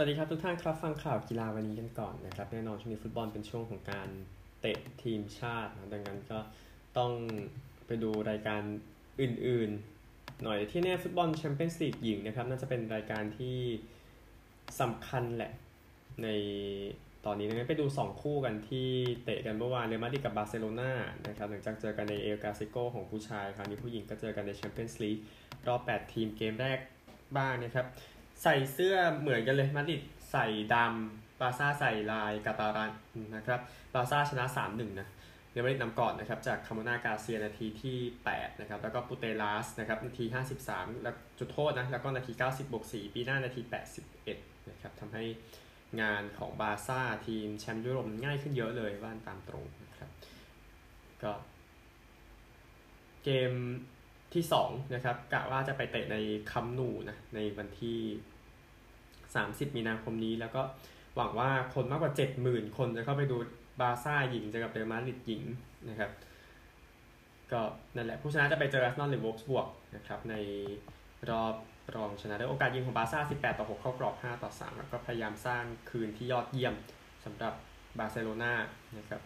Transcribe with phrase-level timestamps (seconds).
[0.00, 4.08] วัสดีครับทุกท่านครับฟังข่าวกีฬาวันนี้กันก่อนนะครับแน่นอนช่วงนี้ฟุตบอลเป็นช่วงของการ
[4.60, 6.38] เตะทีมชาตินะดังนั้นก็
[6.98, 7.12] ต้อง
[7.86, 8.62] ไปดูรายการ
[9.20, 13.58] อื่นๆ หน่อยที่แน่ฟุตบอลแชมเปี้ยนส์ลีกหญิงนะครับน่าจะเป็นรายการที่
[14.80, 15.52] สำคัญแหละ
[16.22, 16.28] ใน
[17.26, 18.88] ตอนนี้ดังนั้นไปดู 2 คู่กันที่
[19.24, 20.92] เตะกันเมื่อวานเรอัลมาดริดกับบาร์เซโลนา
[21.28, 26.78] นะครับหลังจากเจอกันในเอลกาซิโกของผู้ชาย คราวนี้ผู้หญิงก็เจอกันในแชมเปี้ยนส์ลีกรอบ 8 ทีมเกมแรก
[27.36, 27.86] บ้างนะครับ
[28.42, 32.92] ใส่เสื้อเหมือนกันเลยมาดริดใส่ดำบาซ่าใส่ลายกาตารัน
[33.36, 33.60] นะครับ
[33.94, 35.08] บาซ่าชนะ 3-1 นะ
[35.50, 37.98] เรอัลมาดริดนำก่อนนะครับจากคาโมนากาเซียนาทีที่
[38.30, 40.24] 8 นะครับ แล้วก็ปูเตลัสนะครับนาที
[40.64, 43.60] 53 แล้วจุดโทษนะ แล้วก็นาที 90บวก4ปีหน้านาที
[44.16, 45.24] 81 นะครับทำให้
[46.00, 50.10] งานของบาซ่าทีมแชมป์ยุโรปง่ายขึ้นเยอะเลยว่านตามตรงนะครับ
[51.22, 51.32] ก็
[53.24, 53.52] เกม
[54.34, 56.16] ที่ 2 นะครับกะว่าจะไปเตะใน
[56.52, 57.98] คัมป์นูนะในวันที่
[59.36, 60.62] 30 มีนาคมนี้ แล้วก็
[61.16, 62.12] หวังว่าคนมากกว่า
[62.44, 63.36] 70,000 คนจะเข้าไปดู
[63.80, 65.42] บาร์ซ่าหญิงเจอกับเรอัลมาดริดหญิง
[65.88, 66.10] นะครับ
[67.52, 67.60] ก็
[67.96, 70.34] นั่นแหละผู้ชนะจะไปเจออาร์เซนอลหรือโวล์ฟสบวร์กนะครับใน
[71.30, 71.54] รอบ
[71.96, 76.74] รองชนะได้โอกาสยิงของบาร์ซ่า 18 ต่อ 6 เข้ากรอบ 5 ต่อ 3 แล้วก็พยายามสร้างคืนที่ยอดเยี่ยม
[77.24, 77.52] สำหรับ
[77.98, 78.52] บาร์เซโลนา
[78.98, 79.20] นะครับ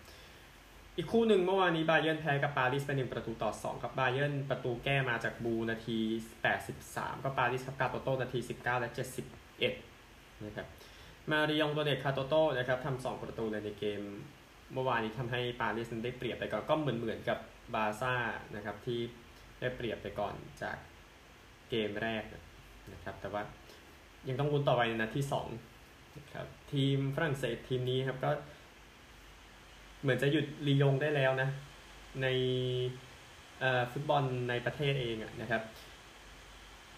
[0.96, 5.98] อีกคู่หนึ่งเมื่อวานนี้บาเยิร์นแพ้กับปารีสเป็นหนึ่งประตูต่อ 2 ครับบาเยิร์นประตูแก้มาจากบูลนาที
[6.62, 9.91] 83 ก็ปารีสครับกาโตโต้นาที 19 และ 71
[10.46, 10.66] นะครับ
[11.30, 14.02] มารีอองตัวเนตกาโตโต้นะครับทำสองประตูในเกม
[14.72, 17.38] เมื่อวานนี้ทำให้ปารีสได้เปรียบไปก่อนก็เหมือนเหมือนกับ
[17.74, 18.14] บาร์ซ่า
[18.56, 19.00] นะครับที่
[19.60, 20.76] ได้เปรียบไปก่อนจาก
[21.70, 22.24] เกมแรก
[22.92, 23.42] นะครับแต่ว่า
[24.28, 25.24] ยังต้องลุ้นต่อไปในนัดที่
[25.70, 28.30] 2นะครับทีมฝรั่งเศสทีมนี้ครับก็
[30.02, 31.48] เหมือนจะหยุดลียงได้แล้วนะ
[32.22, 32.26] ใน
[33.92, 35.62] ฟุตบอลในประเทศเองนะครับ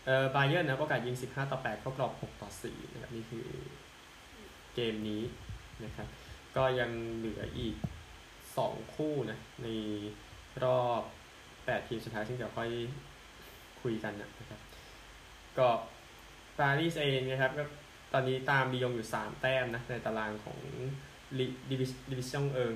[0.06, 3.46] เออบาเยิร์นนะโอกาสยิง 15 ต่อ 8 เข้ากรอบ 6 ต่อ 4 นะครับ นี่คือ
[4.74, 5.22] เกมนี้
[5.84, 6.08] นะครับ
[6.56, 7.76] ก็ยังเหลืออีก
[8.34, 9.68] 2 คู่นะ ใน
[10.64, 11.02] รอบ
[11.44, 12.70] 8 ทีมสุดท้ายซึ่งเดี๋ยวค่อย
[13.82, 14.60] คุยกันนะครับ
[15.58, 15.68] ก็
[16.58, 17.64] ปารีสเองนะครับก็
[18.12, 20.58] ตอนนี้ตามลียงอยู่ 3 แต้มนะ ในตารางของ
[21.70, 22.74] ดิวิชั่นเอิง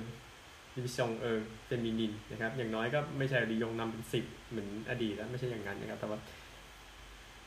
[0.75, 6.19] ดิวิชั่นเอิงเฟมินินนะครับ อย่างน้อยก็ไม่ใช่ลียงนำเป็น 10 เหมือนอดีตแล้วไม่ใช่อย่างนั้นนะครับ แต่ว่า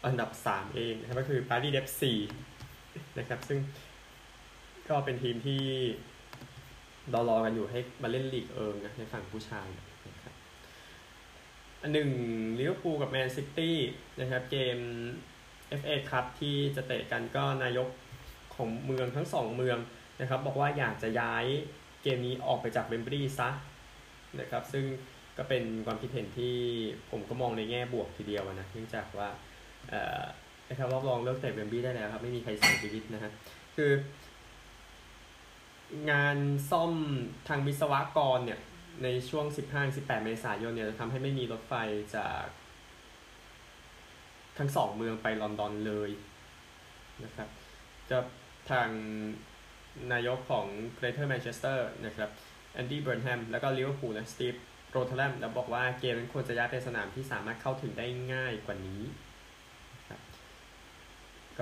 [0.05, 2.13] อันดับ 3 เองนะครับก็คือปารีสเอฟซี
[3.19, 3.59] นะครับซึ่ง
[4.89, 5.63] ก็เป็นทีมที่
[7.13, 9.69] รอรอกันอยู่ให้มาเล่นลีกเอิงนะในฝั่งผู้ชาย
[10.09, 10.35] นะครับ
[11.83, 12.11] อันหนึ่ง
[12.59, 13.77] ลิเวอร์พูลกับแมนซิตี้
[14.21, 14.79] นะครับเกม
[15.81, 17.89] FA ครับที่จะเตะกันก็นายก
[18.55, 19.79] ของเมืองทั้งสองเมือง
[20.21, 21.45] นะครับบอกว่าอยากจะย้าย
[22.03, 23.51] เกมนี้ออกไปจากเวมบลีย์ซะ
[24.41, 24.85] นะครับซึ่ง
[25.37, 26.57] ก็เป็นความคิดเห็นที่
[27.11, 29.29] ผมก็มองในแง่บวกทีเดียวนะเนื่องจากว่า
[30.69, 33.31] นะครับรอบรองเลิกเตะเวมบลีย์ได้แล้วครับ ไม่มีใครเสียชีวิตนะฮะ
[33.77, 33.91] คือ
[36.11, 36.37] งาน
[36.71, 36.93] ซ่อม
[37.49, 38.61] ทางวิศวกรเนี่ย
[39.03, 39.47] ในช่วง
[39.85, 41.75] 15-18 เมษายนเนี่ยจะทำให้ไม่มีรถไฟ
[42.17, 42.45] จาก
[44.59, 46.11] ทั้งสองเมืองไปลอนดอนเลย
[47.25, 47.49] นะครับ
[48.11, 48.19] จะ
[48.71, 48.89] ทาง
[50.13, 50.67] นายกของ
[50.99, 52.31] Greater Manchester นะครับ
[52.73, 54.55] แอนดี้เบิร์นแฮมแล้วก็ลิเวอร์พูลนะสตีฟ
[54.91, 59.03] โรเธอแรมแล้วบอกว่าเกมนั้นควรจะย้ายไปสนามที่สามารถเข้าถึงได้ง่ายกว่านี้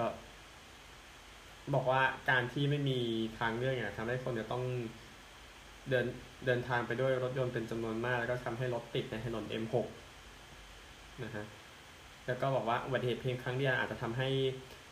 [0.01, 0.07] ก็
[1.75, 2.99] บอกว่าการที่ไม่มี
[3.39, 4.63] ทางเลือกเนี่ยทำให้คนจะต้อง
[5.91, 6.07] เดิน
[6.47, 9.75] เดินทางไปด้วยรถยนต์เป็นจำนวนมาก แล้วก็ทำให้รถติดในถนน M6
[11.25, 11.45] นะฮะ
[12.27, 14.29] แล้วก็บอกว่าอุบัติเหตุเพียงครั้งเดียวอาจจะทำให้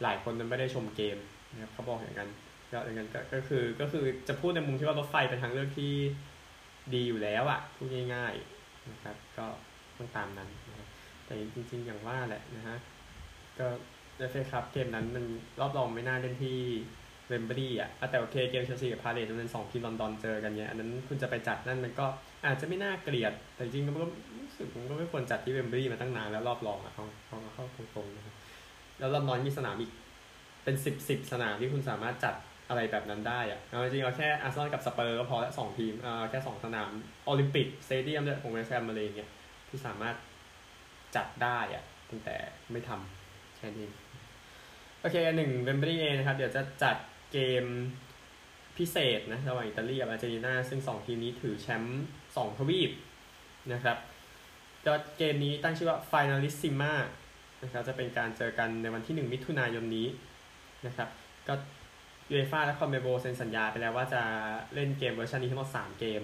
[0.03, 1.19] หลายคนนั้นไม่ได้ชมเกม
[1.53, 2.31] นะครับเขาบอกอย่างนั้น
[2.73, 5.93] ก็อย่างนั้นก็คือก็คือจะพูดในมุมที่ว่ารถไฟเป็นทางเลือกที่
[6.95, 9.47] ดีอยู่แล้วอะพูดง่ายๆนะครับ ก็
[9.97, 10.89] ต้องตามนั้นนะ
[11.25, 12.77] แต่จริง ๆ อย่างว่าแหละนะฮะ
[13.59, 13.67] ก็
[14.19, 15.25] เอฟเอครับเกมนั้นมัน
[15.61, 16.56] รอบรองไม่น่าเล่นที่
[17.29, 22.06] เวมบลีย์อะแต่โอเคเกมเชลซีกับพาเลซมันเป็นสองทีมลอนดอนเจอกันเนี่ยอันนั้นคุณจะไปจัดนั่นมันก็
[22.47, 23.93] อาจจะไม่น่าเกลียด แต่จริงก็
[24.39, 28.34] รู้สึกมันก็ไม่ควรจัดที่เวมบลีย์มาตั้งนานแล้วรอบรองอะเขาเขาเข้าตรงๆนะครับ
[28.98, 29.91] แล้วลอนดอนมีสนามอีก
[30.65, 32.34] เป็นสิบสิบสนามที่คุณสามารถจัด
[32.69, 36.89] อะไรแบบนั้นได้อะเอาจริงเอาแค่อาร์เซนอลกับสเปอร์สก็พอแล้วสองทีมอ่าแค่สองสนาม
[37.25, 39.31] โอลิมปิกสเตเดียมด้วยของเวสต์แฮมอะไรเงี้ย
[39.69, 40.16] ที่สามารถ
[41.16, 42.37] จัดได้อะตั้งแต่
[42.72, 43.89] ไม่ทำแค่นี้
[45.10, 46.97] อีกหนึ่งเวมบลีย์เองนะครับ เดี๋ยวจะจัด
[47.33, 47.65] เกม
[48.78, 52.05] พิเศษนะระหว่างอิตาลีกับอาร์เจนตินาซึ่งสองทีมนี้ถือแชมป์
[52.37, 52.91] สองทวีป
[53.72, 53.97] นะครับ
[54.87, 56.93] ก็เกมนี้ตั้งชื่อว่า Finalissima
[57.63, 60.09] นะครับจะเป็นการเจอกันในวันที่ 1 มิถุนายนนี้
[60.87, 61.09] นะครับ
[61.49, 61.54] ก็
[62.31, 64.22] ยูเอฟ่าและคอนเมโบลเซ็นสัญญาไปแล้วว่าจะ
[64.75, 66.22] เล่นเกมเวอร์ชันนี้ทั้งหมด 3 เกม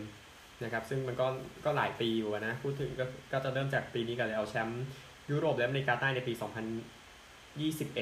[0.64, 1.26] นะครับซึ่งมันก็
[1.64, 4.84] ก็หลายปีอยู่นะ พูดถึงก็ก็จะเริ่มจากปีนี้กันเลยเอาแชมป์
[5.30, 6.32] ยุโรปและอเมริกาใต้ในปี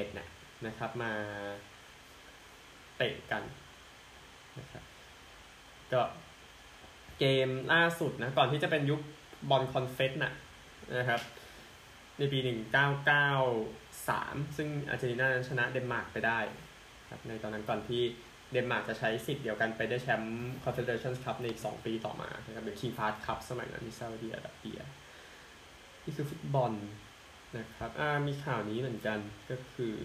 [0.05, 0.27] 2021นะ
[0.67, 1.11] นะครับ มา
[2.97, 3.43] เตะกัน
[4.59, 4.83] นะครับ
[5.93, 6.01] ก็
[7.19, 8.99] เกมล่าสุดนะ ก่อนที่จะเป็นยุค
[9.49, 10.31] บอลคอนเฟสนะ
[10.97, 11.21] นะครับ
[12.17, 16.39] ในปี 1993 ซึ่งอาร์เจนตินาชนะเดนมาร์กไปได้
[17.09, 18.01] ครับในตอนนั้นก่อนที่
[18.51, 24.79] เดนมาร์กจะใช้สิทธิ์เดียวกันไปได้แชมป์คอนเฟเดเรชั่นคัพในอีก2ปีต่อมานะครับเป็นคิงฟาฮัดคัพสมัยนั้นที่ซาอุดิอาระเบีย
[26.03, 26.73] นี่คือฟุตบอล
[27.57, 29.19] นะครับอ่ามีข่าวนี้เหมือนกัน
[29.49, 29.95] ก็คือ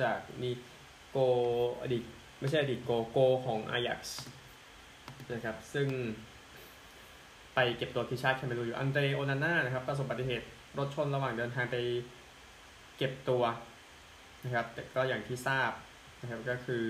[0.00, 0.54] จากนี่
[1.10, 1.18] โกล์
[1.82, 2.02] อดีต
[2.40, 4.20] ไม่ใช่อดีตโกล์โกล์ของอายักซ์
[5.32, 5.88] นะครับซึ่ง
[7.54, 10.46] ไปเก็บตัวที่ชาติแคเมรูนอยู่อันเดรโอนาน่านะครับประสบอุบัติเหตุ
[10.78, 11.76] รถชนระหว่างเดินทางไป
[12.96, 13.42] เก็บตัว
[14.44, 15.70] นะครับแต่ก็อย่างที่ทราบ
[16.20, 16.86] นะครับก็คือ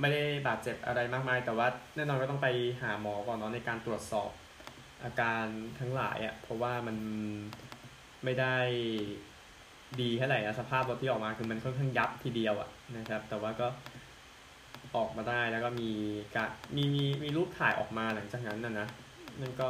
[0.00, 1.66] ไม่ได้บาดเจ็บอะไรมากมาย แต่ว่า
[1.96, 2.48] แน่นอนก็ต้องไป
[2.82, 4.30] หาหมอก่อนเนาะในการตรวจสอบ
[5.04, 5.44] อาการ
[5.78, 6.96] ทั้งหลายอะ่ะเพราะว่ามัน
[8.24, 8.56] ไม่ได้
[10.00, 13.68] ดีเท่าไหร่นะสภาพรถที่ออกมาคือมันค่อนข้างยับทีเดียวอะนะครับ แต่ว่าก็
[14.96, 15.90] ออกมาได้แล้วก็มี
[16.36, 18.88] การมีมีมีรูปถ่ายออกมาหลังจากนั้นนะนะ
[19.40, 19.68] นั่นก็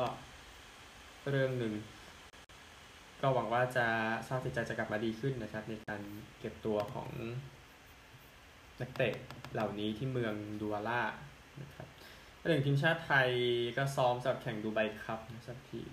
[1.31, 1.75] เรื่องหนึ่ง
[3.21, 3.87] ก็หวังว่าจะ
[4.27, 6.01] สภาพจิตใจจะกลับมาดีขึ้นนะครับ ในการ
[6.39, 7.09] เก็บตัวของ
[8.81, 9.15] นักเตะ
[9.53, 11.03] เหล่านี้ที่เมืองดูอาล่า
[11.63, 11.87] นะครับ
[12.49, 13.29] หนึ่งทีมชาติไทย
[13.77, 15.93] ก็ซ้อมสำหรับแข่งดูไบครับนะครับทีม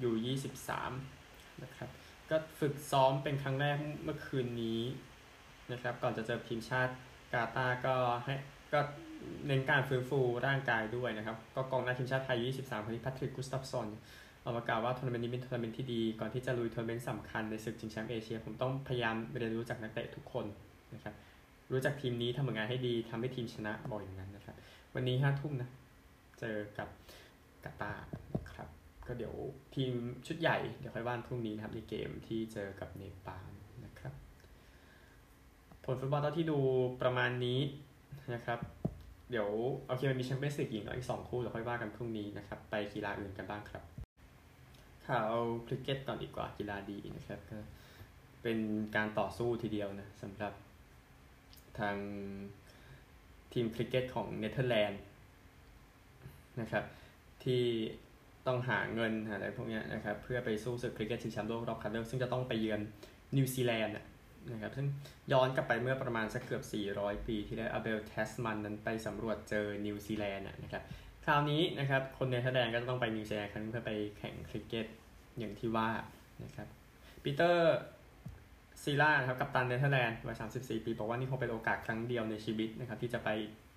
[0.00, 1.90] อยู่ 23 นะครับ
[2.30, 4.80] ก็ฝึกซ้อมเป็นครั้งแรกเมื่อคืนนี้
[5.72, 6.92] นะครับ ก่อนจะเจอทีมชาติ
[7.32, 7.94] กาตาร์ก็
[8.24, 8.34] ให้
[8.72, 8.80] ก็
[9.46, 13.88] เน้นการฟื้นฟูร่างกายด้วยนะครับ ก็กองหน้าทีมชาติไทย 23 คนที่แพทริกกุสตาฟส์สัน
[14.42, 20.46] ออกมากล่าวว่าทัวร์นาเมนต์นี้เป็นทัวร์นาเมนต์ที่ดีก่อนที่จะลุยทัวร์นาเมนต์สำคัญในศึกชิงแชมป์เอเชีย ผมต้องพยายามเรียนรู้จากนักเตะทุกคน
[20.94, 21.14] นะครับ
[21.72, 24.56] รู้จักทีมนี้ทำผลงานให้ดีทำให้ทีมชนะบ่อยอย่างนั้นนะครับ
[24.94, 25.68] วันนี้ห้าทุ่มนะ
[26.40, 26.88] เจอกับ
[27.64, 28.02] กาตาร์
[29.06, 29.34] ก็เดี๋ยว
[29.74, 29.92] ทีม
[30.26, 33.50] ชุดใหญ่เดี๋ยวค่อยว่ากันพรุ่งนี้นะครับในเกมที่เจอกับเนปาล
[33.84, 34.12] นะครับ
[35.84, 36.58] ผลฟุตบอลเท่าที่ดู
[37.02, 37.60] ประมาณนี้
[38.34, 38.58] นะครับ
[39.30, 39.48] เดี๋ยว
[39.86, 43.82] โอเคมันมีแชมเปี้ยนส์ลีกหญิงอีกสองคู่เดี๋ยวค่อยว่ากันพรุ่งนี้นะครับ ไปกีฬาอื่นกันบ้างครับ
[45.06, 45.32] ข่าว
[45.66, 47.58] คริกเก็ตก่อนดีกว่ากีฬาดีนะครับก็
[48.42, 48.58] เป็น
[48.96, 50.52] การต่อสู้ทีเดียวนะสำหรับ
[51.78, 51.96] ทาง
[53.52, 55.02] ทีมคริกเก็ตของเนเธอร์แลนด์
[56.60, 56.84] นะครับ
[57.44, 57.62] ที่
[58.46, 62.80] ต้องหาเงินหาอะไรพวกนี้นะครับเพื่อไปสู้ศึกคริกเก็ตชิงแชมป์โลกรอบคัดเลือกซึ่งจะต้องไปเยือน
[63.36, 63.94] นิวซีแลนด์
[64.52, 64.86] นะครับซึ่ง
[65.32, 66.62] ย้อนกลับไปเมื่อประมาณสักเกือบ
[66.96, 70.82] 400 ปีที่ได้อาเบลทัสมันนั้นไปสำรวจเจอนิวซีแลนด์นะครับ
[71.24, 74.86] คราวนี้นะครับคนเนเธอร์แลนด์ก็ต้องไปนิวซีแลนด์ครั้งเพื่อไปแข่งคริกเก็ต
[75.38, 75.90] อย่างที่ว่า
[76.44, 76.68] นะครับ
[77.22, 77.76] ปีเตอร์
[78.82, 83.28] ซีล่าครับกัปตันเนเธอร์แลนด์วัย 34 ปี บอกว่านี่คงเป็นโอกาสครั้งเดียวในชีวิตนะครับที่จะไป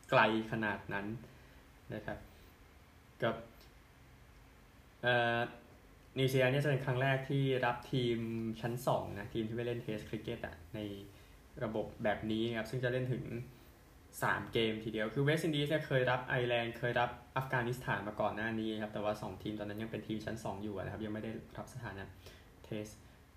[0.09, 1.05] ไกลขนาดนั้น
[1.93, 2.17] นะครับ
[3.23, 3.35] กับ
[6.17, 8.17] นิวซีแลนด์เนี่ยจะเป็นครั้งแรกที่รับทีม
[8.61, 10.79] ชั้น2นะทีมที่ไปเล่น Test cricket อะใน
[11.63, 13.23] ระบบแบบนี้ครับซึ่งจะเล่นถึง
[13.89, 22.03] 3 เกมทีเดียว คือเวสต์อินดีสเนี่ยเคยรับไอร์แลนด์เคยรับอัฟกานิสถานมาก่อนหน้านี้ครับแต่ว่า 2 ทีมตอนนั้นยังเป็นทีมชั้น 2 อยู่นะครับยังไม่ได้รับสถานะ
[22.63, 22.87] Test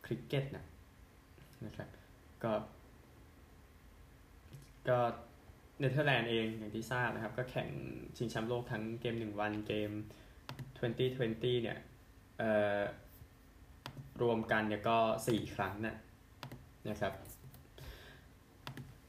[0.05, 0.65] cricket นะ
[1.67, 1.89] นะครับ
[2.45, 2.53] ก็
[4.89, 4.99] ก็
[5.79, 7.69] เนเธอร์แลนด์เองอย่างที่ทราบนะครับ ก็แข่ง
[8.17, 9.91] ชิงแชมป์โลกทั้งเกม 1 วันเกม
[10.83, 11.79] 2020 เนี่ย
[14.23, 15.97] รวมกันเนี่ยก็ 4 ครั้งนะ
[16.91, 17.13] นะครับ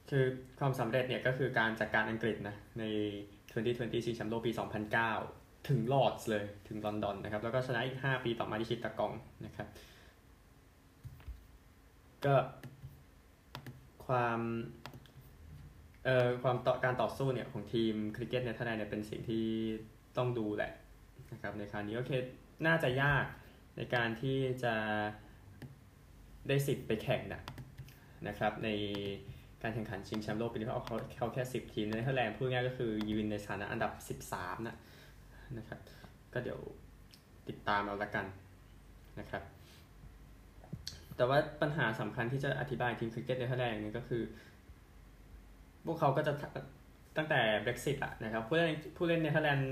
[0.09, 0.25] คือ
[0.59, 2.83] ความสำเร็จเนี่ยก็คือการจัดกการอังกฤษนะใน
[3.43, 4.51] 2020 ชิงแชมป์โลกปี
[5.09, 9.13] 2009 ถึงลอร์ดส์เลยถึงลอนดอนนะครับ แล้วก็ชนะอีก 5 ปีต่อมาที่ชิตากอง
[9.45, 9.67] นะครับ
[12.25, 12.35] ก็
[14.05, 14.39] ความ
[16.05, 19.45] เอ่อความต่อการต่อสู้เนี่ยของทีมคริกเก็ตเนเธอร์แลนด์เนี่ยเป็นสิ่งที่
[20.17, 20.71] ต้องดูแหละ
[21.33, 22.11] นะครับในคราวนี้โอเค
[22.65, 23.25] น่าจะยาก
[23.77, 24.73] ในการที่จะ
[26.47, 27.41] ได้สิทธิ์ไปแข่งนะ
[28.27, 28.69] นะครับใน
[29.61, 34.75] การแข่งขันชิงแชมป์โลกปีนี้เขาเขาเขาแค่ 10 ทีมเนเธอร์แลนด์พูดง่ายก็คือยืนในฐานะอันดับ 13นะ
[35.57, 35.79] นะครับ
[36.33, 36.59] ก็เดี๋ยว
[37.47, 38.25] ติดตามเอาละกัน
[39.19, 39.43] นะครับ
[41.15, 44.21] แต่ว่าปัญหาสำคัญที่จะอธิบายทีมคริกเก็ตเนเธอร์แลนด์นี่ก็คือ
[45.85, 46.33] พวกเขาก็จะ
[47.17, 49.67] ตั้งแต่ Brexit อะนะครับผู้เล่นผู้เล่นเนเธอร์แลนด์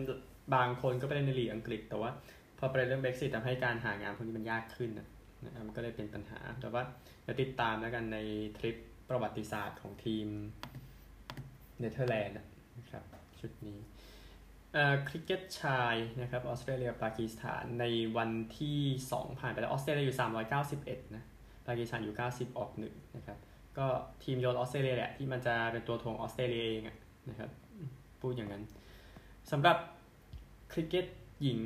[0.56, 2.12] บางคนก็ไปเล่นในลีกอังกฤษ แต่ว่า
[2.60, 5.08] พอประเด็นเรื่อง Brexit ทำให้การหางานพวกนี้มันยากขึ้นนะ
[5.44, 6.84] นะมันก็เลยเป็นปัญหา แต่ว่า
[7.26, 8.18] จะติดตามแล้วกันใน
[8.58, 8.76] ทริป
[9.10, 10.28] ประวัติศาสตร์ของทีม
[11.80, 12.36] เนเธอร์แลนด์
[12.78, 13.04] นะครับ
[13.40, 13.80] ชุดนี้
[15.08, 17.86] คริกเก็ตชายนะครับออสเตรเลียปากีสถานใน
[18.18, 18.80] วันที่
[19.12, 20.18] 2 ผ่านไปแล้วออสเตรเลียอยู่
[20.66, 21.24] 391 นะ
[21.68, 23.38] ปากีสถานอยู่ 90 ออกหนึ่งนะครับ
[23.78, 23.88] ก็
[24.24, 26.82] ทีมโยนออสเตรเลียแหละที่มันจะเป็นตัวทวงออสเตรเลียเอง
[27.30, 27.50] นะครับ
[28.22, 28.64] พูดอย่างนั้น
[29.52, 29.78] สำหรับ
[30.72, 31.06] คริกเก็ต
[31.42, 31.62] หญิง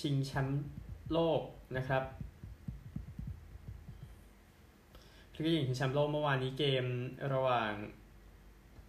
[0.00, 0.64] ชิงแชมป์
[1.12, 1.40] โลก
[1.76, 2.02] นะครับ
[5.34, 6.84] คริกเก็ตหญิงชิงแชมป์โลกเมื่อวานนี้เกม
[7.32, 7.72] ระหว่าง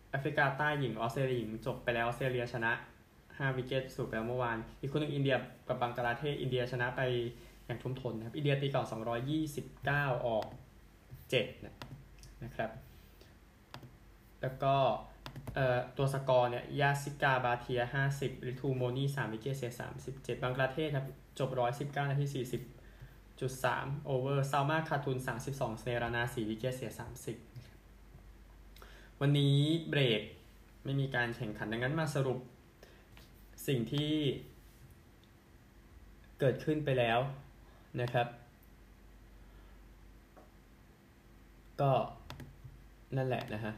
[0.09, 2.71] แอฟริกาใต้หญิงออสเตรเลียหญิงจบไปแล้วออสเตรเลียชนะ
[3.15, 5.35] 5 wicket สรุปไปแล้วเมื่อวาน อีกคู่หนึ่งอินเดีย
[5.67, 7.01] กับบังกลาเทศอินเดียชนะไป
[7.65, 8.85] อย่างท่วมท้นนะครับ อินเดียตีก่อน
[9.51, 10.45] 229 ออก
[11.23, 11.63] 7
[12.43, 12.71] นะครับ
[14.41, 14.75] แล้วก็
[15.97, 17.81] ตัวสกอร์เนี่ยยาสติกาบาเทีย
[18.13, 19.71] 50 ริทูโมนี่3 wicket เสีย
[20.07, 21.05] 37 บังกลาเทศครับ
[21.39, 21.49] จบ
[21.79, 22.25] 119 นาที
[22.81, 25.17] 40จุด3 over ซัลมาคาทุน
[25.49, 26.91] 32 สเนห์รานา4 wicket เสีย
[28.05, 29.57] 30 วันนี้
[29.89, 30.21] เบรก
[30.83, 32.39] ไม่มีการแข่งขันดังนั้นมาสรุป
[33.67, 34.11] สิ่งที่
[36.39, 37.19] เกิดขึ้นไปแล้ว
[38.01, 38.27] นะครับ
[41.81, 41.91] ก็
[43.17, 43.73] นั่นแหละนะฮะ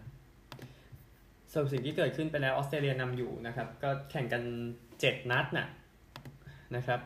[1.52, 4.44] สรุปสิ่งที่เกิดขึ้นไปแล้วออสเตรเลียนำอยู่นะครับ ก็แข่งกัน
[4.92, 5.68] 7 นัดนะ
[6.76, 7.00] นะครับ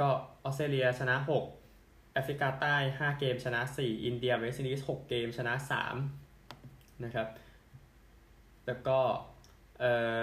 [0.00, 0.08] ก็
[0.44, 1.16] ออสเตรเลียชนะ
[1.64, 5.54] 6 แอฟริกาใต้ 5 เกมชนะ 4 อินเดียเวสต์อินดีส6เกมชนะ
[6.28, 7.28] 3 นะครับ
[8.66, 8.98] แล้วก็
[9.80, 10.22] เอ่อ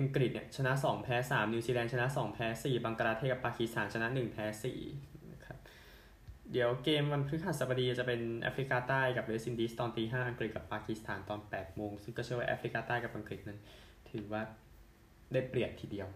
[0.00, 4.44] อังกฤษเนี่ยชนะ 2 แพ้ 3 นิวซีแลนด์ชนะ 2 แพ้ 4 บังกลาเทศกับปากีสถานชนะ 1 แพ้
[4.74, 5.13] 4
[6.52, 13.58] เดี๋ยวเกมวันพฤหัสบดีจะเป็นแอฟริกาใต้กับเวสต์อินดีสตอนตีห้าอังกฤษกับปากีสถานตอน8โมงซึ่งก็เชื่อว่าแอฟริกาใต้กับอังกฤษนั้น
[14.10, 14.42] ถือว่า
[15.32, 16.08] ได้เปรียบทีเดียว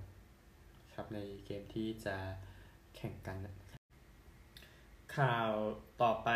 [0.95, 2.17] ครับในเกมที่จะ
[2.97, 3.55] แข่งกันนะ
[5.17, 5.51] ข่าว
[6.03, 6.31] ต่อไป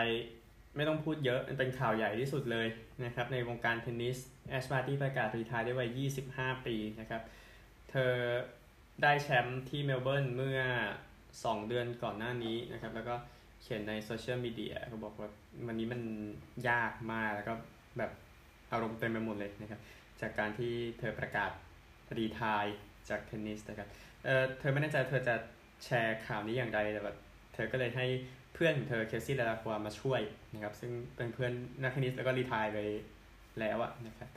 [0.77, 2.67] ไม่ต้องพูดเยอะมันเป็นข่าวใหญ่ที่สุดเลย
[3.05, 4.19] นะครับ ในวงการเทนนิส
[4.51, 7.23] แอชบาร์ตี้ประกาศรีทายได้วัย 25 ปีนะครับ
[7.91, 8.13] เธอ
[9.03, 10.61] ได้แชมป์ที่เมลเบิร์นเมื่อ
[11.21, 13.15] 2 เดือนก่อนหน้านี้นะครับ แล้วก็
[13.63, 15.29] เขียนในโซเชียลมีเดียเขาบอกว่า
[15.67, 16.01] วันนี้มัน
[16.69, 17.55] ยากมากแล้วก็
[17.99, 18.11] แบบ
[18.73, 19.81] อารมณ์เต็มไปหมดเลยนะครับ
[20.21, 21.51] จากการที่เธอประกาศ
[22.17, 22.67] retire
[23.09, 23.89] จากเทนนิสนะครับ
[24.25, 25.35] เออเธอไม่แน่ใจเธอจะ
[25.85, 27.17] แชร์ข่าวนี้อย่างไรแต่แบบ
[27.55, 28.07] เธอก็เลยให้
[28.55, 30.21] เพื่อนของเธอเคซี่เดลลาความาช่วย
[30.55, 31.53] นะครับ ซึ่งเป็นเพื่อน
[31.83, 32.79] นักเทนนิสแล้วก็ retire ไป
[33.61, 34.29] แล้วอะนะครับ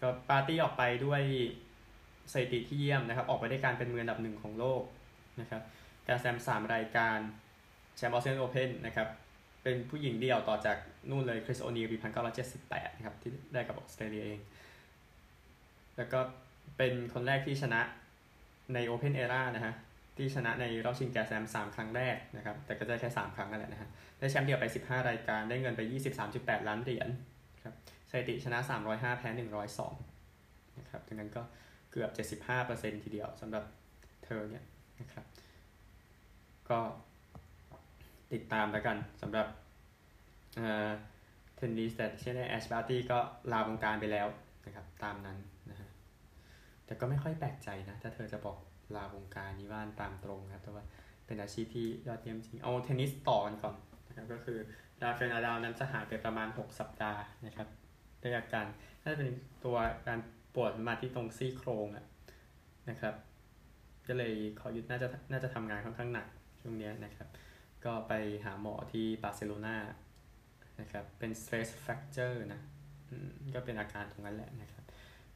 [0.00, 1.22] ก็บาร์ตี้ออกไปด้วย
[2.32, 4.82] สถิติที่เยี่ยมนะครับ ออกไปได้การเป็นมืออันดับหนึ่งของโลก
[5.40, 5.62] นะครับ
[6.08, 7.18] แกรนด์สแลมสามรายการ
[7.96, 9.08] แชมป์ออสเตรเลียนโอเพนนะครับ
[9.62, 10.76] เป็นผู้หญิงเดียวต่อจาก
[11.10, 14.40] นู่นเลยคริสโอนีลปีพันเก้าร้อยเจ็ดสิบแปดนะครับ ที่ได้กับออสเตรเลียเอง
[15.96, 16.20] แล้วก็
[16.76, 17.80] เป็นคนแรกที่ชนะ
[18.74, 19.74] ใน Open Era นะฮะ
[20.16, 27.08] ที่ชนะในรอบชิงแกรนด์สแลมสามครั้งแรกนะครับ แต่ก็ได้แค่สามครั้งนั่นแหละนะฮะ ได้แชมป์เดี่ยวไปสิบห้ารายการ ได้เงินไปยี่สิบสามจุดแปดล้านเหรียญ
[27.64, 27.74] ครับ
[28.10, 29.94] สถิติชนะสามร้อยห้าแพ้หนึ่งร้อยสอง
[30.78, 31.42] นะครับดังนั้นก็
[31.92, 33.64] เกือบเจ็ดสิบห้าเปอร์เซ็นต์ทีเดียวสำหรับ
[34.24, 34.64] เธอเนี่ย
[35.00, 35.24] นะครับ
[36.70, 36.78] ก็
[38.32, 39.46] ติดตามแล้วกันสำหรับ
[41.56, 43.18] เทนนิสแต่เช่นแอชบาร์ตี้ก็
[43.52, 44.26] ลาวงการไปแล้ว
[44.66, 45.38] นะครับ ตามนั้น
[45.70, 45.88] นะฮะ
[46.86, 48.56] แต่ก็ไม่ค่อยแปลกใจนะ ถ้าเธอจะบอก
[48.96, 50.84] ลาวงการนี้ว่ากันตามตรงครับแต่ว่า
[51.26, 53.74] เป็นอาชีพที่ยอดเยี่ยมจริง เอาเทนนิสต่อกันก่อน
[54.08, 54.58] นะครับก็คือ
[55.00, 57.68] ราฟาเอลนาดาลนั้นจะหายไปประมาณ 6 สัปดาห์นะครับ
[58.22, 58.66] ด้วยอาการ
[59.04, 60.18] น่าจะเป็นตัวการ
[60.54, 62.04] ปวดมาที่ตรงซี่โครงอะ
[62.90, 63.14] นะครับ
[64.08, 66.26] ก็เลยขอหยุดน่าจะน่าจะทำงานค่อนข้างหนัก
[66.60, 67.28] ช่วงนี้นะครับ
[67.84, 68.12] ก็ไป
[68.44, 69.76] หาหมอที่บาร์เซโลนา
[70.80, 72.60] นะครับ เป็น stress fracture นะ
[73.54, 74.84] ก็เป็นอาการตรงนั้นแหละนะครับ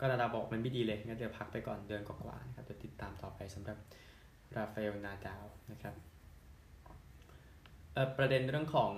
[0.01, 3.79] ก็นาดาบอกมันไม่ดีเลยงั้นเดี๋ยวพักไปก่อนเดือนกว่าๆนะครับเดี๋ยวติดตามต่อไปสำหรับ
[4.57, 5.95] ราฟาเอลนาดาลนะครับ
[8.17, 8.93] ประเด็นเรื่องของ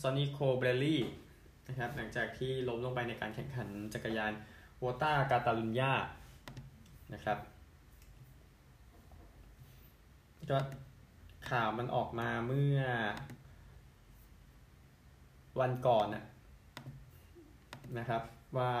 [0.00, 1.02] ซอนนี่โคเบรลลี่
[1.68, 4.32] นะครับหลังจากที่ล้มลงไปในการแข่งขันจักรยาน
[4.78, 5.92] โวต้ากาตาลุญญา
[7.14, 7.38] นะครับ
[10.50, 10.58] ก็
[11.50, 12.80] ข่าวมันออกมาเมื่อ
[15.60, 16.08] วันก่อน
[17.98, 18.22] นะครับ
[18.58, 18.72] ว่า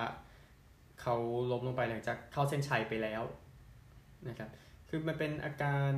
[1.00, 1.14] เขา
[1.50, 3.22] ล้มลงไปหลังจากเข้าเส้นชัยไปแล้ว
[4.28, 4.50] นะครับ
[4.88, 5.92] คือมันเป็นอาการ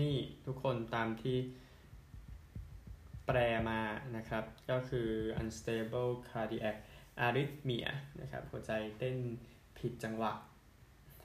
[0.00, 0.14] นี่
[0.46, 1.36] ทุกคนตามที่
[3.26, 3.38] แปล
[3.68, 3.80] มา
[4.16, 5.08] นะครับ ก็คือ
[5.40, 6.76] unstable cardiac
[7.26, 7.88] arrhythmia
[8.20, 9.16] นะครับ หัวใจเต้น
[9.78, 10.32] ผิดจังหวะ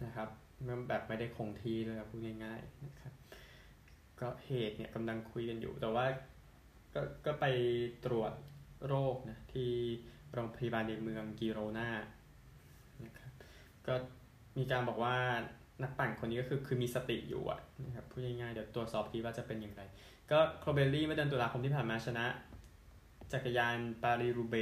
[0.06, 0.30] นะครับ
[0.88, 3.14] แบบไม่ได้คงที่เลยพูดง่ายๆนะครับ
[4.22, 6.06] ก็เหตุเนี่ยกำลังคุยกันอยู่ แต่ว่า
[6.94, 7.46] ก็ก็ไป
[8.06, 8.32] ตรวจ
[8.88, 9.72] โรคนะที่
[10.34, 11.90] โรงพยาบาลในเมืองกิโรนา
[13.06, 13.32] นะครับ
[13.88, 13.94] ก็
[14.58, 15.16] มีการบอกว่า
[15.84, 19.82] นักปั่นคนนี้ก็คือคือมีสติอยู่อะนะครับพูดง่ายๆเดี๋ยวตรวจสอบดีว่าจะเป็นอย่างไร
[20.32, 22.26] ก็โคเบรลลี่เมื่อเดือนตุลาคมที่ผ่านมาชนะ
[23.34, 24.56] จักรยานปารีรูเบ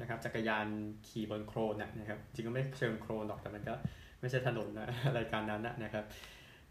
[0.00, 0.66] นะครับจักรยาน
[1.08, 3.74] ขี่บนโคลนนะครับจริงก็ไม่เชิงโคลนหรอกแต่มันก็
[4.20, 6.04] ไม่ใช่ถนนนะรายการนั้นนะครับ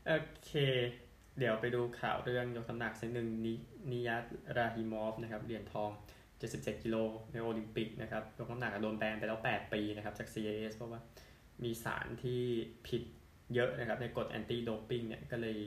[0.08, 0.14] โอ
[0.46, 0.52] เค
[1.40, 3.28] เดี๋ยวไปดูข่าวเรื่องยกน้ำหนักเส้นหนึ่ง
[3.92, 4.24] นิจัต
[4.58, 5.90] ราฮิมอฟนะครับเหรียญทอง
[6.38, 6.96] 77 กิโล
[7.32, 11.02] ในโอลิมปิกนะครับยกน้ำหนักโดนแบนไปแล้ว 8 ปีนะครับจาก CAS เพราะว่า
[11.64, 12.42] มีสารที่
[12.88, 13.04] ผิด
[13.54, 15.58] เยอะนะครับในกฎ anti-doping เนี่ยก็เลย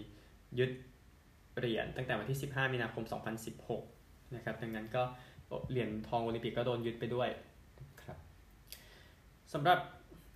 [0.58, 0.70] ยึด
[1.58, 3.04] เหรียญตั้งแต่วันที่ 15 มีนาคม
[3.68, 5.02] 2016 นะครับดังนั้นก็
[5.70, 7.28] เหรียญทองโอลิมปิกก็โดนยึดไปด้วย
[8.02, 8.18] ครับ
[9.52, 9.78] สำหรับ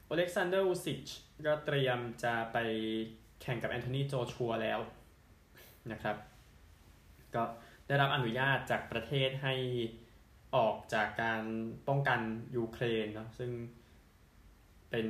[0.07, 1.07] โอเล็กซานเดอร์อูซิก
[1.47, 2.59] ก็เตรียมจะไป
[3.43, 4.81] แข่งกับแอนโทนีโจชัวแล้ว
[5.93, 6.17] นะครับ
[7.35, 7.43] ก็
[7.87, 9.55] ได้รับอนุญาตจากประเทศให้
[10.57, 11.43] ออกจากการ
[11.89, 12.21] ป้องกัน
[12.57, 13.51] ยูเครนเนาะซึ่ง
[14.91, 15.07] เป็น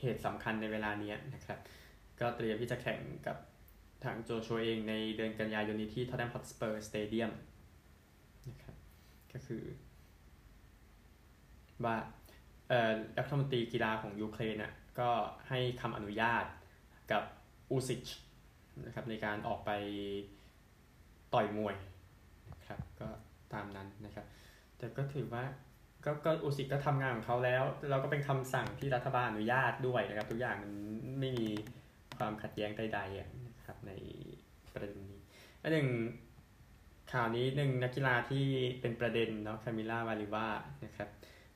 [0.00, 1.58] เหตุสำคัญในเวลานี้นะครับ
[2.20, 3.36] ก็เตรียมที่จะแข่งกับ
[4.04, 7.32] ทางโจชัวเองในเดือนกันยายนนี้ที่ทอตแนมฮอตสเปอร์สเตเดียม
[8.48, 8.76] นะครับ
[9.32, 9.64] ก็คือ
[11.84, 11.96] ว่า
[12.68, 15.10] เอ่อรัฐมนตรีกีฬาของยูเครนน่ะก็
[15.48, 16.44] ให้คำอนุญาต
[17.12, 17.22] กับ
[17.70, 18.06] อูซิก
[18.86, 19.70] นะครับในการออกไป
[21.34, 21.74] ต่อยมวย
[22.52, 23.08] นะครับก็
[23.52, 24.26] ตามนั้นนะครับ
[24.78, 25.44] แต่ก็ถือว่า
[26.04, 30.72] ก็ก็อูซิกก็ทำงานของเขาแล้วเราก็เป็นคำสั่งที่รัฐบาลอนุญาตด้วยนะครับ ทุกอย่างมัน
[31.20, 31.46] ไม่มี
[32.16, 33.92] ความขัดแย้งใดๆนะครับใน
[34.72, 35.14] ประเด็นนี้
[35.62, 35.88] อันหนึ่ง
[37.12, 38.44] ข่าวนี้หนึ่งนักกีฬาที่
[38.80, 40.48] เป็นประเด็นเนาะคามิล่าวาลิเอวา
[40.84, 41.08] นะครับ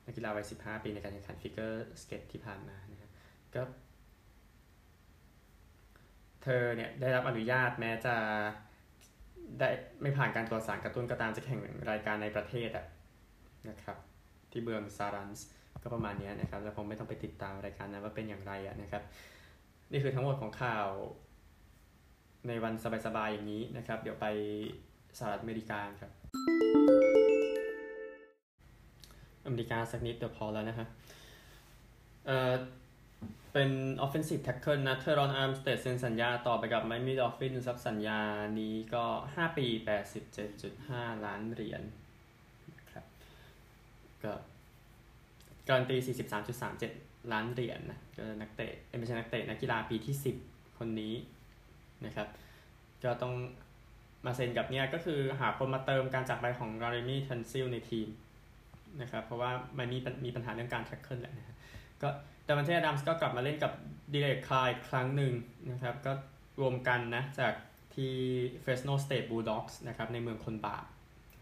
[0.05, 3.11] นักกีฬาวัย 15 ปีในการแข่งขันฟิกเกอร์สเก็ตที่ผ่านมานะครับ
[3.55, 3.61] ก็
[6.43, 8.15] เธอเนี่ยได้รับอนุญาตแม้จะ
[9.59, 9.69] ได้
[10.01, 11.59] ไม่ผ่านการตรวจสารกระตุ้นก็ตามจะแข่ง
[11.91, 12.85] รายการในประเทศอะ
[13.69, 13.97] นะครับ
[14.51, 15.47] ที่เบืองซารันส์
[15.83, 19.03] ก็ประมาณนี้นะครับ แล้วผมไม่ต้องไปติดตามรายการนั้นว่าเป็นอย่างไรอะนะครับ
[19.91, 20.87] นี่คือทั้งหมดของข่าว
[22.47, 22.73] ในวัน
[23.05, 24.27] สบายๆอย่างนี้นะครับ เดี๋ยวไป
[25.17, 26.11] สหรัฐอเมริกาครับ
[29.45, 30.87] อเมริกาสักนิดเดี๋ยวพอแล้วนะครับ
[32.25, 32.53] เอ่อ
[33.53, 33.69] เป็น
[34.05, 38.19] offensive tackle นะเทอรอนอาร์มสเตดเซ็นสัญญาต่อไปกับไมอามี่ดอลฟินส์ครับสัญญา
[38.59, 39.03] นี้ก็
[39.33, 39.67] 5 ปี
[40.45, 41.81] 87.5 ล้านเหรียญ
[42.91, 43.05] ครับ
[44.23, 44.33] ก็
[45.67, 45.97] การันตี
[46.63, 50.15] 43.37 ล้านเหรียญนะก็นักเตะไม่ใช่นักเตะนักกีฬาปีที่
[50.47, 51.13] 10 คนนี้
[52.05, 52.27] นะครับ
[53.03, 53.33] ก็ต้อง
[54.25, 58.07] มาเซ็นกับเนี่ยก็คือหาคนมาเติมการจากไปของการ์เรมี่ทันซิลในทีม
[59.01, 61.57] นะครับ เพราะว่ามันมีมีปัญหาเรื่องการ tackle แหละนะ
[62.03, 62.09] ก็
[62.45, 63.73] ดาวันเต้อดัมส์ก็กลับมาเล่นกับ
[64.13, 65.33] เดเร็กคาร์ครั้งหนึ่ง
[65.71, 66.11] นะครับ ก็
[66.61, 67.53] รวมกันนะ จาก
[67.95, 68.13] ที่
[68.63, 70.85] Fresno State Bulldogs นะครับ ในเมืองคนบาป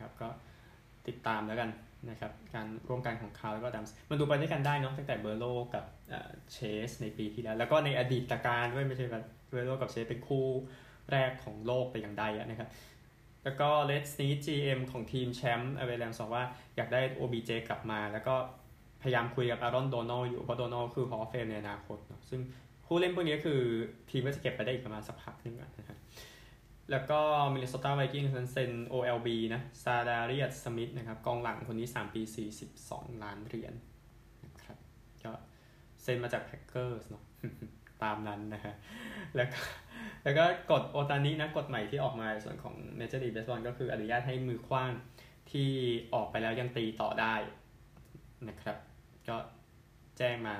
[0.02, 0.28] ครับก็
[1.08, 1.70] ติดตามแล้วกัน
[2.10, 5.46] นะครับ การร่วมกันของคาร์แล้วก็อดัมส์มันดูไปด้วยกันได้เนาะตั้งแต่เบอร์โรว์
[5.76, 5.86] กับ
[6.54, 10.46] เชสในปีที่แล้ว แล้วก็ในอดีตกาลด้วยไม่ใช่แบบเบอร์โรว์กับเชสเป็นคู่
[11.12, 12.70] แรกของโลกแต่อย่างใดนะครับ
[13.44, 16.44] แล้วก็เลสสนี้ด GM ของทีมแชมป์แอลเอแรมส์บอกว่า
[16.76, 18.36] อยากได้ OBJ กลับมา แล้วก็
[19.02, 22.42] พยายามคุยกับอารอนโดนัลอยู่เพราะโดนัลคือ Hall of Fame ในอนาคตเนาะซึ่ง
[22.86, 23.60] ผู้เล่นพวกนี้คือ
[24.10, 25.98] ทีมก็จะเก็บไปได้อีกประมาณสักพักนึงนะครับ
[26.92, 27.20] แล้วก็
[27.54, 32.22] มินนิโซตาไวกิ้งเซ็น OLB นะซาดาเรียสสมิธนะครับกองหลังคนนี้ 3 ปี
[32.74, 33.74] 42 ล้านเหรียญ
[34.46, 34.78] นะครับ
[35.24, 35.32] ก็
[36.02, 37.24] เซ็นมาจากแพ็คเกอร์สเนาะ
[38.04, 38.74] ตามนั้นนะฮะ
[39.36, 39.60] แล้วก็
[40.24, 44.92] แล้วก็กฎโอตานินะกฎใหม่ที่ออกมาส่วนของเมเจอร์ลีกเบสบอลก็คืออนุญาตให้มือขว้าง
[45.52, 45.70] ที่
[46.14, 47.36] ออกไปแล้วยังตีต่อได้
[48.50, 48.78] นะครับ
[49.32, 49.38] ก็
[50.18, 50.56] แจ้งมา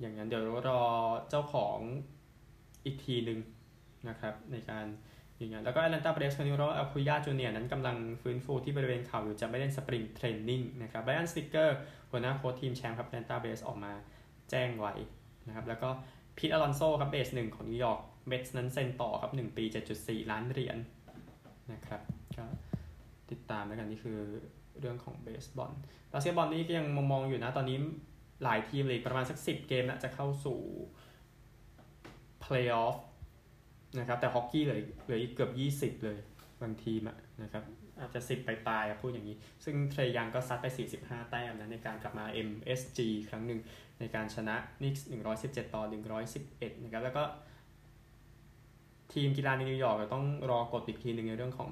[0.00, 0.82] อย่างนั้นเดี๋ยวรอ
[1.30, 1.78] เจ้าของ
[2.84, 3.38] อีกทีหนึ่ง
[4.08, 4.86] นะครับในการ
[5.38, 11.76] อย่างนั้นแล้วก็แอตแลนตาเบรฟส์ครับโรนัลด์อคูญ่าจูเนียร์นั้นกำลังฟื้นฟูที่บริเวณเข่าอยู่จะไม่เล่น spring training นะครับไบรอันสนิตเกอร์
[12.10, 13.92] หัวหน้าโค้ชทีมแชมป์ครับแอตแลนตาเบรฟส์ออกมา
[14.50, 14.94] แจ้งไว้
[15.46, 15.88] นะครับแล้วก็
[16.38, 19.64] พีทอลอนโซครับเบสหนึ่งของนิวยอร์กเม็ตส์นั้นเซ็นต่อครับ 1 ปี
[19.98, 20.78] 7.4 ล้านเหรียญ
[21.72, 22.00] นะครับ
[22.38, 22.44] ก็
[23.30, 24.20] ติดตามแล้วกันนี่คือ
[24.80, 25.72] เรื่องของเบสบอล
[26.12, 27.78] บาสเกตบอลนี่ก็ยังมองอยู่นะ ตอนนี้
[28.44, 30.58] หลายทีมเลยประมาณสัก 10 เกมนะจะเข้าสู่
[32.40, 32.96] เพลย์ออฟ
[33.98, 35.50] นะครับแต่ฮอกกี้เหลือเหลืออีกเกือบ
[35.96, 36.18] 20 เลย
[36.62, 37.64] บางทีมอะนะครับ
[38.00, 40.66] อาจจะ 10 ไปปลายพูดอย่างนี้ ซึ่งเทรยังก็ซัดไป
[41.00, 43.60] 45 แต้มนะในการกลับมา MSG ครั้งหนึ่ง
[43.98, 45.06] ในการชนะนิกส์
[45.40, 45.82] 117 ต่อ
[46.32, 47.22] 111 นะครับ แล้วก็
[49.12, 51.70] ทีมกีฬาในนิวยอร์กต้องรอกฎอีกทีหนึ่งในเรื่องของ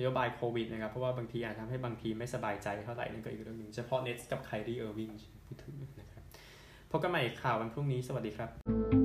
[0.00, 5.10] นโยบายโควิดนะครับเพราะว่าบางทีอาจทำให้บางทีไม่สบายใจเท่าไหร่นั่นก็อีกเรื่องหนึ่งเฉพาะเน็ตกับไครี่เออร์วิง
[5.46, 6.22] พูดถึงนะครับ
[6.90, 8.99] พบกันใหม่ข่าววันพรุ่งนี้สวัสดีครับ